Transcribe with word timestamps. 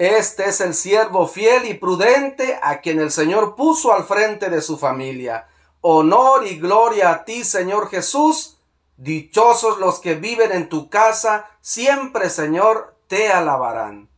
Este 0.00 0.48
es 0.48 0.62
el 0.62 0.72
siervo 0.72 1.26
fiel 1.26 1.66
y 1.66 1.74
prudente 1.74 2.58
a 2.62 2.80
quien 2.80 3.00
el 3.00 3.10
Señor 3.10 3.54
puso 3.54 3.92
al 3.92 4.04
frente 4.04 4.48
de 4.48 4.62
su 4.62 4.78
familia. 4.78 5.46
Honor 5.82 6.46
y 6.46 6.58
gloria 6.58 7.10
a 7.10 7.24
ti, 7.26 7.44
Señor 7.44 7.90
Jesús. 7.90 8.56
Dichosos 8.96 9.78
los 9.78 9.98
que 9.98 10.14
viven 10.14 10.52
en 10.52 10.70
tu 10.70 10.88
casa, 10.88 11.50
siempre, 11.60 12.30
Señor, 12.30 12.96
te 13.08 13.30
alabarán. 13.30 14.08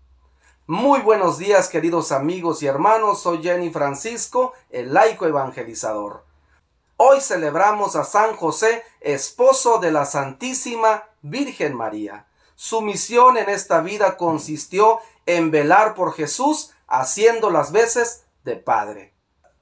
Muy 0.69 1.01
buenos 1.01 1.39
días, 1.39 1.69
queridos 1.69 2.13
amigos 2.13 2.63
y 2.63 2.69
hermanos. 2.69 3.21
Soy 3.21 3.43
Jenny 3.43 3.71
Francisco, 3.71 4.53
el 4.71 4.95
laico 4.95 5.27
evangelizador. 5.27 6.25
Hoy 6.97 7.21
celebramos 7.21 7.97
a 7.97 8.05
San 8.05 8.37
José, 8.37 8.85
esposo 9.01 9.79
de 9.79 9.91
la 9.91 10.05
Santísima 10.05 11.03
Virgen 11.23 11.75
María. 11.75 12.29
Su 12.55 12.81
misión 12.81 13.39
en 13.39 13.49
esta 13.49 13.81
vida 13.81 14.17
consistió 14.17 15.01
en 15.27 15.51
velar 15.51 15.95
por 15.95 16.15
Jesús, 16.15 16.73
haciendo 16.87 17.51
las 17.51 17.73
veces 17.73 18.25
de 18.45 18.57
Padre. 18.57 19.15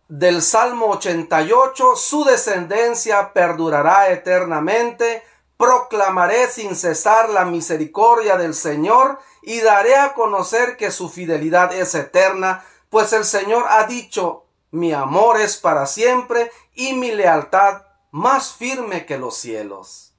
Del 0.08 0.42
Salmo 0.42 0.86
88, 0.86 1.94
su 1.94 2.24
descendencia 2.24 3.32
perdurará 3.32 4.10
eternamente, 4.10 5.22
proclamaré 5.56 6.48
sin 6.48 6.74
cesar 6.74 7.28
la 7.28 7.44
misericordia 7.44 8.36
del 8.36 8.54
Señor 8.54 9.18
y 9.42 9.60
daré 9.60 9.94
a 9.96 10.14
conocer 10.14 10.76
que 10.76 10.90
su 10.90 11.08
fidelidad 11.08 11.72
es 11.72 11.94
eterna, 11.94 12.64
pues 12.88 13.12
el 13.12 13.24
Señor 13.24 13.66
ha 13.68 13.86
dicho, 13.86 14.46
mi 14.72 14.92
amor 14.92 15.40
es 15.40 15.56
para 15.56 15.86
siempre 15.86 16.50
y 16.74 16.94
mi 16.94 17.12
lealtad 17.12 17.82
más 18.10 18.52
firme 18.52 19.06
que 19.06 19.18
los 19.18 19.36
cielos. 19.36 20.09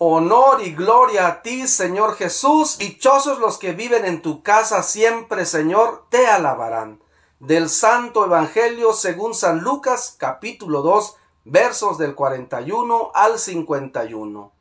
Honor 0.00 0.62
y 0.62 0.74
gloria 0.76 1.26
a 1.26 1.42
ti, 1.42 1.66
Señor 1.66 2.14
Jesús. 2.14 2.78
Dichosos 2.78 3.40
los 3.40 3.58
que 3.58 3.72
viven 3.72 4.04
en 4.04 4.22
tu 4.22 4.44
casa 4.44 4.84
siempre, 4.84 5.44
Señor, 5.44 6.04
te 6.08 6.28
alabarán. 6.28 7.02
Del 7.40 7.68
Santo 7.68 8.24
Evangelio 8.24 8.92
según 8.92 9.34
San 9.34 9.58
Lucas, 9.58 10.14
capítulo 10.16 10.82
2, 10.82 11.16
versos 11.46 11.98
del 11.98 12.14
41 12.14 13.10
al 13.12 13.40
51. 13.40 14.52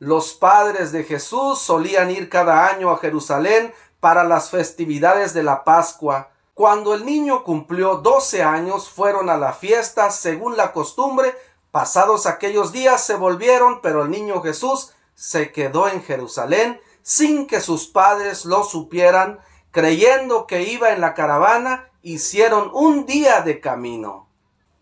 Los 0.00 0.34
padres 0.34 0.92
de 0.92 1.04
Jesús 1.04 1.58
solían 1.58 2.10
ir 2.10 2.28
cada 2.28 2.68
año 2.68 2.90
a 2.90 2.98
Jerusalén 2.98 3.72
para 4.00 4.22
las 4.22 4.50
festividades 4.50 5.32
de 5.32 5.44
la 5.44 5.64
Pascua. 5.64 6.28
Cuando 6.52 6.92
el 6.92 7.06
niño 7.06 7.42
cumplió 7.42 7.96
doce 7.96 8.42
años, 8.42 8.90
fueron 8.90 9.30
a 9.30 9.38
la 9.38 9.54
fiesta 9.54 10.10
según 10.10 10.58
la 10.58 10.72
costumbre 10.72 11.34
Pasados 11.76 12.24
aquellos 12.24 12.72
días 12.72 13.04
se 13.04 13.16
volvieron, 13.16 13.82
pero 13.82 14.04
el 14.04 14.10
niño 14.10 14.40
Jesús 14.40 14.94
se 15.14 15.52
quedó 15.52 15.90
en 15.90 16.02
Jerusalén 16.02 16.80
sin 17.02 17.46
que 17.46 17.60
sus 17.60 17.86
padres 17.86 18.46
lo 18.46 18.64
supieran, 18.64 19.40
creyendo 19.72 20.46
que 20.46 20.62
iba 20.62 20.92
en 20.92 21.02
la 21.02 21.12
caravana, 21.12 21.90
hicieron 22.00 22.70
un 22.72 23.04
día 23.04 23.42
de 23.42 23.60
camino. 23.60 24.30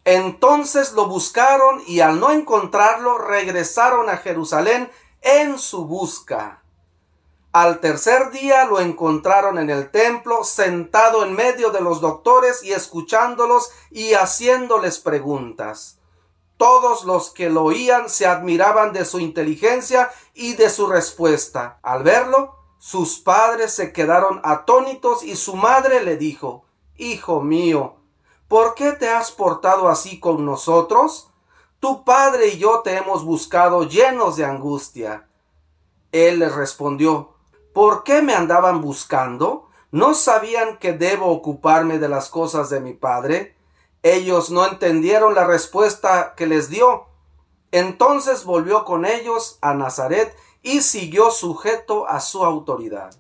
Entonces 0.05 0.93
lo 0.93 1.09
buscaron 1.09 1.83
y 1.85 1.99
al 1.99 2.21
no 2.21 2.31
encontrarlo 2.31 3.19
regresaron 3.19 4.09
a 4.09 4.19
Jerusalén 4.19 4.89
en 5.21 5.59
su 5.59 5.87
busca. 5.87 6.63
Al 7.53 7.81
tercer 7.81 8.31
día 8.31 8.67
lo 8.67 8.79
encontraron 8.79 9.59
en 9.59 9.69
el 9.69 9.91
templo, 9.91 10.45
sentado 10.45 11.25
en 11.25 11.33
medio 11.33 11.71
de 11.71 11.81
los 11.81 12.01
doctores 12.01 12.63
y 12.63 12.73
escuchándolos 12.73 13.73
y 13.91 14.13
haciéndoles 14.13 15.01
preguntas. 15.01 15.99
Todos 16.57 17.05
los 17.05 17.31
que 17.31 17.51
lo 17.51 17.65
oían 17.65 18.09
se 18.09 18.27
admiraban 18.27 18.93
de 18.93 19.05
su 19.05 19.19
inteligencia 19.19 20.11
y 20.35 20.55
de 20.55 20.71
su 20.71 20.87
respuesta. 20.87 21.79
Al 21.83 22.03
verlo, 22.03 22.57
sus 22.79 23.19
padres 23.19 23.73
se 23.73 23.93
quedaron 23.93 24.41
atónitos 24.45 25.23
y 25.23 25.37
su 25.37 25.57
madre 25.57 26.05
le 26.05 26.17
dijo 26.17 26.65
Hijo 26.97 27.41
mío, 27.41 27.97
¿por 28.47 28.75
qué 28.75 28.93
te 28.93 29.09
has 29.09 29.33
portado 29.33 29.89
así 29.89 30.21
con 30.21 30.45
nosotros? 30.45 31.31
Tu 31.81 32.05
padre 32.05 32.49
y 32.49 32.59
yo 32.59 32.81
te 32.81 32.97
hemos 32.97 33.25
buscado 33.25 33.85
llenos 33.85 34.37
de 34.37 34.45
angustia. 34.45 35.29
Él 36.13 36.39
les 36.39 36.55
respondió 36.55 37.35
¿Por 37.73 38.05
qué 38.05 38.23
me 38.23 38.35
andaban 38.35 38.81
buscando? 38.81 39.69
¿No 39.91 40.15
sabían 40.15 40.79
que 40.79 40.93
debo 40.93 41.27
ocuparme 41.27 41.99
de 41.99 42.09
las 42.09 42.29
cosas 42.29 42.71
de 42.71 42.81
mi 42.81 42.93
padre? 42.93 43.57
Ellos 44.05 44.51
no 44.51 44.67
entendieron 44.67 45.35
la 45.35 45.47
respuesta 45.47 46.35
que 46.37 46.47
les 46.47 46.69
dio. 46.69 47.07
Entonces 47.73 48.45
volvió 48.45 48.85
con 48.85 49.07
ellos 49.07 49.59
a 49.63 49.73
Nazaret 49.73 50.37
y 50.63 50.83
siguió 50.83 51.31
sujeto 51.31 52.07
a 52.07 52.21
su 52.21 52.45
autoridad. 52.45 53.17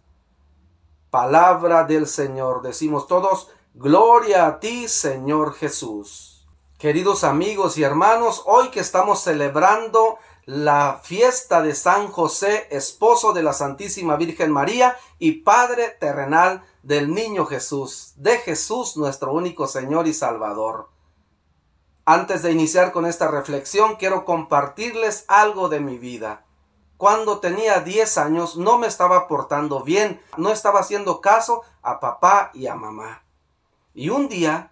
Palabra 1.09 1.84
del 1.84 2.06
Señor. 2.06 2.61
Decimos 2.61 3.06
todos, 3.06 3.50
Gloria 3.73 4.47
a 4.47 4.61
ti, 4.61 4.87
Señor 4.87 5.55
Jesús. 5.55 6.47
Queridos 6.78 7.25
amigos 7.25 7.78
y 7.78 7.83
hermanos, 7.83 8.43
hoy 8.44 8.69
que 8.69 8.81
estamos 8.81 9.23
celebrando 9.23 10.19
la 10.47 11.00
fiesta 11.03 11.62
de 11.62 11.75
San 11.75 12.09
José, 12.09 12.66
esposo 12.71 13.32
de 13.32 13.43
la 13.43 13.53
Santísima 13.53 14.16
Virgen 14.16 14.50
María 14.50 14.97
y 15.19 15.43
Padre 15.43 15.97
terrenal 16.00 16.62
del 16.82 17.15
niño 17.15 17.47
Jesús, 17.47 18.12
de 18.16 18.38
Jesús 18.38 18.97
nuestro 18.97 19.32
único 19.32 19.66
Señor 19.66 20.06
y 20.06 20.12
Salvador. 20.12 20.91
Antes 22.05 22.43
de 22.43 22.53
iniciar 22.53 22.93
con 22.93 23.06
esta 23.06 23.28
reflexión, 23.28 23.97
quiero 23.97 24.27
compartirles 24.27 25.25
algo 25.28 25.71
de 25.71 25.81
mi 25.81 25.97
vida. 25.97 26.44
Cuando 26.99 27.41
tenía 27.41 27.81
10 27.81 28.19
años 28.19 28.56
no 28.56 28.78
me 28.78 28.87
estaba 28.87 29.26
portando 29.26 29.82
bien, 29.82 30.21
no 30.37 30.50
estaba 30.50 30.81
haciendo 30.81 31.22
caso 31.22 31.62
a 31.82 32.00
papá 32.00 32.50
y 32.53 32.66
a 32.66 32.75
mamá. 32.75 33.25
Y 33.94 34.11
un 34.11 34.28
día 34.28 34.71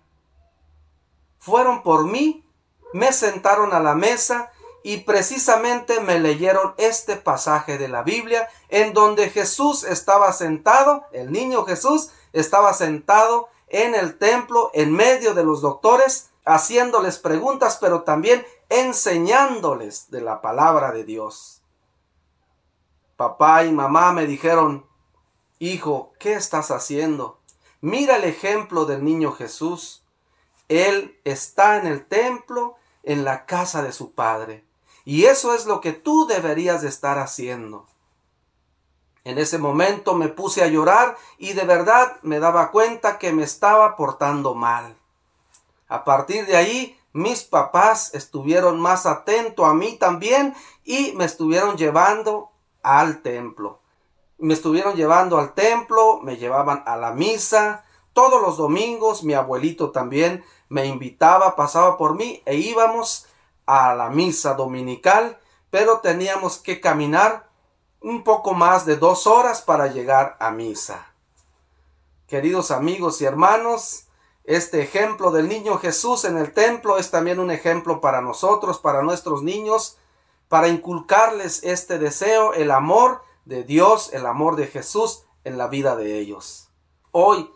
fueron 1.38 1.82
por 1.82 2.06
mí, 2.06 2.46
me 2.92 3.12
sentaron 3.12 3.72
a 3.72 3.80
la 3.80 3.94
mesa 3.94 4.52
y 4.82 4.98
precisamente 4.98 6.00
me 6.00 6.18
leyeron 6.18 6.74
este 6.76 7.16
pasaje 7.16 7.78
de 7.78 7.88
la 7.88 8.02
Biblia 8.02 8.48
en 8.68 8.92
donde 8.92 9.30
Jesús 9.30 9.84
estaba 9.84 10.32
sentado, 10.32 11.04
el 11.12 11.30
niño 11.32 11.64
Jesús 11.64 12.10
estaba 12.32 12.72
sentado 12.72 13.48
en 13.68 13.94
el 13.94 14.18
templo 14.18 14.70
en 14.74 14.92
medio 14.92 15.34
de 15.34 15.44
los 15.44 15.60
doctores 15.60 16.30
haciéndoles 16.44 17.18
preguntas 17.18 17.78
pero 17.80 18.02
también 18.02 18.44
enseñándoles 18.68 20.10
de 20.10 20.20
la 20.20 20.40
palabra 20.40 20.92
de 20.92 21.04
Dios. 21.04 21.62
Papá 23.16 23.64
y 23.64 23.72
mamá 23.72 24.12
me 24.12 24.26
dijeron, 24.26 24.86
Hijo, 25.58 26.12
¿qué 26.18 26.32
estás 26.32 26.72
haciendo? 26.72 27.38
Mira 27.80 28.16
el 28.16 28.24
ejemplo 28.24 28.84
del 28.84 29.04
niño 29.04 29.32
Jesús. 29.32 30.02
Él 30.68 31.20
está 31.24 31.76
en 31.76 31.86
el 31.86 32.04
templo, 32.04 32.74
en 33.04 33.24
la 33.24 33.46
casa 33.46 33.82
de 33.82 33.92
su 33.92 34.12
padre. 34.12 34.64
Y 35.04 35.24
eso 35.24 35.54
es 35.54 35.66
lo 35.66 35.80
que 35.80 35.92
tú 35.92 36.26
deberías 36.26 36.82
de 36.82 36.88
estar 36.88 37.18
haciendo. 37.18 37.86
En 39.24 39.38
ese 39.38 39.58
momento 39.58 40.14
me 40.14 40.28
puse 40.28 40.62
a 40.62 40.66
llorar 40.66 41.16
y 41.38 41.52
de 41.52 41.64
verdad 41.64 42.16
me 42.22 42.40
daba 42.40 42.70
cuenta 42.70 43.18
que 43.18 43.32
me 43.32 43.44
estaba 43.44 43.96
portando 43.96 44.54
mal. 44.54 44.96
A 45.88 46.04
partir 46.04 46.46
de 46.46 46.56
ahí, 46.56 46.98
mis 47.12 47.44
papás 47.44 48.14
estuvieron 48.14 48.80
más 48.80 49.06
atentos 49.06 49.66
a 49.66 49.74
mí 49.74 49.96
también 49.96 50.54
y 50.84 51.12
me 51.12 51.24
estuvieron 51.24 51.76
llevando 51.76 52.50
al 52.82 53.22
templo. 53.22 53.80
Me 54.38 54.54
estuvieron 54.54 54.96
llevando 54.96 55.38
al 55.38 55.54
templo, 55.54 56.20
me 56.20 56.36
llevaban 56.36 56.82
a 56.86 56.96
la 56.96 57.12
misa. 57.12 57.84
Todos 58.12 58.42
los 58.42 58.56
domingos 58.56 59.22
mi 59.22 59.34
abuelito 59.34 59.92
también 59.92 60.44
me 60.68 60.86
invitaba, 60.86 61.54
pasaba 61.54 61.96
por 61.96 62.14
mí 62.14 62.42
e 62.44 62.56
íbamos 62.56 63.26
a 63.66 63.94
la 63.94 64.10
misa 64.10 64.54
dominical, 64.54 65.38
pero 65.70 66.00
teníamos 66.00 66.58
que 66.58 66.80
caminar 66.80 67.48
un 68.00 68.24
poco 68.24 68.54
más 68.54 68.84
de 68.84 68.96
dos 68.96 69.26
horas 69.26 69.62
para 69.62 69.86
llegar 69.86 70.36
a 70.40 70.50
misa. 70.50 71.06
Queridos 72.26 72.70
amigos 72.70 73.20
y 73.20 73.24
hermanos, 73.24 74.06
este 74.44 74.82
ejemplo 74.82 75.30
del 75.30 75.48
niño 75.48 75.78
Jesús 75.78 76.24
en 76.24 76.36
el 76.36 76.52
templo 76.52 76.98
es 76.98 77.10
también 77.10 77.38
un 77.38 77.50
ejemplo 77.50 78.00
para 78.00 78.20
nosotros, 78.20 78.78
para 78.78 79.02
nuestros 79.02 79.42
niños, 79.42 79.98
para 80.48 80.68
inculcarles 80.68 81.62
este 81.62 81.98
deseo, 81.98 82.52
el 82.54 82.70
amor 82.70 83.22
de 83.44 83.62
Dios, 83.62 84.12
el 84.12 84.26
amor 84.26 84.56
de 84.56 84.66
Jesús 84.66 85.24
en 85.44 85.58
la 85.58 85.68
vida 85.68 85.96
de 85.96 86.18
ellos. 86.18 86.68
Hoy 87.12 87.50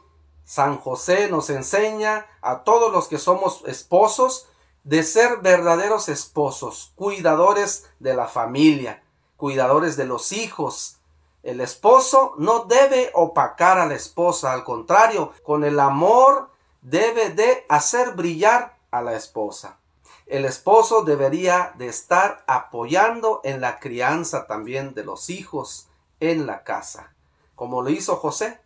San 0.45 0.79
José 0.79 1.29
nos 1.29 1.51
enseña 1.51 2.27
a 2.41 2.63
todos 2.63 2.93
los 2.93 3.09
que 3.09 3.19
somos 3.19 3.63
esposos 3.67 4.49
de 4.87 5.03
ser 5.03 5.39
verdaderos 5.39 6.09
esposos, 6.09 6.93
cuidadores 6.95 7.91
de 7.99 8.15
la 8.15 8.29
familia, 8.29 9.03
cuidadores 9.37 9.97
de 9.97 10.07
los 10.07 10.31
hijos. 10.31 10.99
El 11.43 11.61
esposo 11.61 12.35
no 12.39 12.67
debe 12.67 13.11
opacar 13.13 13.81
a 13.81 13.87
la 13.87 13.97
esposa, 13.97 14.53
al 14.53 14.63
contrario, 14.63 15.33
con 15.43 15.65
el 15.65 15.81
amor 15.81 16.51
debe 16.83 17.31
de 17.31 17.67
hacer 17.69 18.13
brillar 18.13 18.77
a 18.93 19.03
la 19.03 19.17
esposa. 19.17 19.81
El 20.27 20.45
esposo 20.45 21.03
debería 21.03 21.75
de 21.77 21.89
estar 21.89 22.45
apoyando 22.47 23.41
en 23.43 23.61
la 23.61 23.81
crianza 23.81 24.47
también 24.47 24.95
de 24.95 25.03
los 25.03 25.31
hijos 25.31 25.89
en 26.21 26.47
la 26.47 26.63
casa, 26.63 27.13
como 27.57 27.83
lo 27.83 27.91
hizo 27.91 28.15
José. 28.15 28.61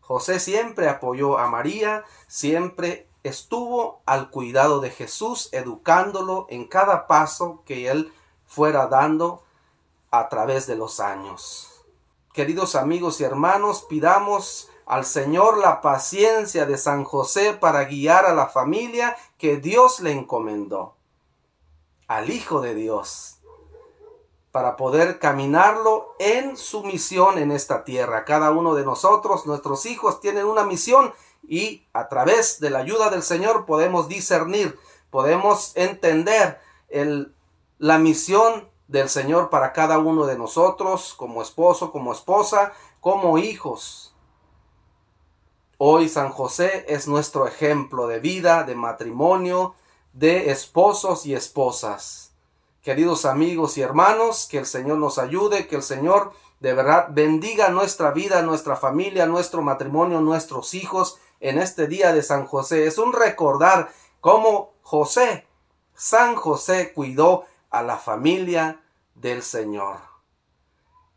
José 0.00 0.40
siempre 0.40 0.88
apoyó 0.88 1.38
a 1.38 1.46
María, 1.48 2.04
siempre 2.26 3.07
estuvo 3.28 4.00
al 4.06 4.30
cuidado 4.30 4.80
de 4.80 4.90
Jesús, 4.90 5.48
educándolo 5.52 6.46
en 6.50 6.66
cada 6.66 7.06
paso 7.06 7.62
que 7.64 7.88
él 7.88 8.12
fuera 8.46 8.86
dando 8.86 9.42
a 10.10 10.28
través 10.28 10.66
de 10.66 10.76
los 10.76 11.00
años. 11.00 11.84
Queridos 12.32 12.74
amigos 12.74 13.20
y 13.20 13.24
hermanos, 13.24 13.84
pidamos 13.88 14.68
al 14.86 15.04
Señor 15.04 15.58
la 15.58 15.80
paciencia 15.80 16.64
de 16.64 16.78
San 16.78 17.04
José 17.04 17.52
para 17.52 17.84
guiar 17.84 18.24
a 18.24 18.34
la 18.34 18.46
familia 18.46 19.16
que 19.36 19.58
Dios 19.58 20.00
le 20.00 20.12
encomendó, 20.12 20.94
al 22.06 22.30
Hijo 22.30 22.60
de 22.60 22.74
Dios, 22.74 23.38
para 24.50 24.76
poder 24.76 25.18
caminarlo 25.18 26.14
en 26.18 26.56
su 26.56 26.82
misión 26.82 27.38
en 27.38 27.52
esta 27.52 27.84
tierra. 27.84 28.24
Cada 28.24 28.50
uno 28.50 28.74
de 28.74 28.84
nosotros, 28.84 29.46
nuestros 29.46 29.84
hijos, 29.84 30.20
tienen 30.20 30.46
una 30.46 30.64
misión 30.64 31.12
y 31.46 31.86
a 31.92 32.08
través 32.08 32.60
de 32.60 32.70
la 32.70 32.80
ayuda 32.80 33.10
del 33.10 33.22
Señor 33.22 33.66
podemos 33.66 34.08
discernir, 34.08 34.78
podemos 35.10 35.72
entender 35.76 36.60
el, 36.88 37.34
la 37.78 37.98
misión 37.98 38.68
del 38.88 39.08
Señor 39.08 39.50
para 39.50 39.72
cada 39.72 39.98
uno 39.98 40.26
de 40.26 40.38
nosotros, 40.38 41.14
como 41.14 41.42
esposo, 41.42 41.92
como 41.92 42.12
esposa, 42.12 42.72
como 43.00 43.38
hijos. 43.38 44.14
Hoy 45.76 46.08
San 46.08 46.30
José 46.30 46.86
es 46.88 47.06
nuestro 47.06 47.46
ejemplo 47.46 48.08
de 48.08 48.18
vida, 48.18 48.64
de 48.64 48.74
matrimonio, 48.74 49.74
de 50.12 50.50
esposos 50.50 51.24
y 51.24 51.34
esposas. 51.34 52.32
Queridos 52.82 53.24
amigos 53.26 53.78
y 53.78 53.82
hermanos, 53.82 54.48
que 54.50 54.58
el 54.58 54.66
Señor 54.66 54.98
nos 54.98 55.18
ayude, 55.18 55.68
que 55.68 55.76
el 55.76 55.82
Señor 55.82 56.32
de 56.60 56.74
verdad 56.74 57.08
bendiga 57.10 57.68
nuestra 57.68 58.10
vida, 58.10 58.42
nuestra 58.42 58.76
familia, 58.76 59.26
nuestro 59.26 59.62
matrimonio, 59.62 60.20
nuestros 60.20 60.74
hijos 60.74 61.18
en 61.40 61.58
este 61.58 61.86
día 61.86 62.12
de 62.12 62.22
San 62.22 62.46
José. 62.46 62.86
Es 62.86 62.98
un 62.98 63.12
recordar 63.12 63.90
cómo 64.20 64.72
José, 64.82 65.46
San 65.94 66.34
José 66.34 66.92
cuidó 66.92 67.44
a 67.70 67.82
la 67.82 67.96
familia 67.96 68.80
del 69.14 69.42
Señor. 69.42 69.98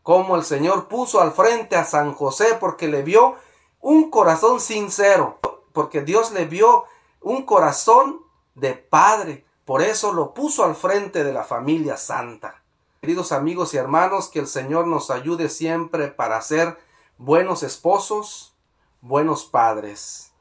Cómo 0.03 0.35
el 0.35 0.43
Señor 0.43 0.87
puso 0.87 1.21
al 1.21 1.31
frente 1.31 1.75
a 1.75 1.85
San 1.85 2.13
José 2.13 2.57
porque 2.59 2.87
le 2.87 3.01
vio 3.01 3.35
un 3.79 4.09
corazón 4.11 4.59
sincero, 4.59 5.39
porque 5.73 6.01
Dios 6.01 6.31
le 6.31 6.45
vio 6.45 6.85
un 7.19 7.43
corazón 7.45 8.21
de 8.55 8.73
padre, 8.73 9.45
por 9.65 9.81
eso 9.81 10.11
lo 10.11 10.33
puso 10.33 10.65
al 10.65 10.75
frente 10.75 11.23
de 11.23 11.33
la 11.33 11.43
familia 11.43 11.97
santa. 11.97 12.60
Queridos 13.03 13.31
amigos 13.31 13.73
y 13.73 13.77
hermanos, 13.77 14.29
que 14.29 14.37
el 14.37 14.45
Señor 14.45 14.85
nos 14.85 15.09
ayude 15.09 15.49
siempre 15.49 16.09
para 16.09 16.39
ser 16.39 16.77
buenos 17.17 17.63
esposos, 17.63 18.53
buenos 19.01 19.43
padres. 19.43 20.33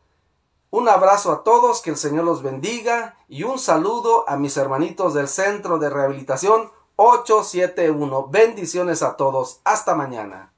Un 0.68 0.86
abrazo 0.90 1.32
a 1.32 1.42
todos, 1.42 1.80
que 1.80 1.88
el 1.88 1.96
Señor 1.96 2.24
los 2.24 2.42
bendiga 2.42 3.16
y 3.28 3.44
un 3.44 3.58
saludo 3.58 4.28
a 4.28 4.36
mis 4.36 4.58
hermanitos 4.58 5.14
del 5.14 5.28
Centro 5.28 5.78
de 5.78 5.88
Rehabilitación 5.88 6.70
871. 6.96 8.28
Bendiciones 8.28 9.02
a 9.02 9.16
todos. 9.16 9.62
Hasta 9.64 9.94
mañana. 9.94 10.52